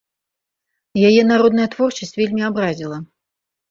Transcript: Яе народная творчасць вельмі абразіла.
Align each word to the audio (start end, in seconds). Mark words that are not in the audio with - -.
Яе 1.11 1.21
народная 1.33 1.69
творчасць 1.77 2.17
вельмі 2.25 2.41
абразіла. 2.53 2.97